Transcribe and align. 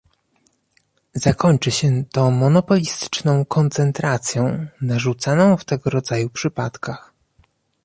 zakończy 1.13 1.71
się 1.71 2.03
to 2.11 2.31
monopolistyczną 2.31 3.45
koncentracją 3.45 4.67
narzucaną 4.81 5.57
w 5.57 5.65
tego 5.65 5.89
rodzaju 5.89 6.29
przypadkach 6.29 7.13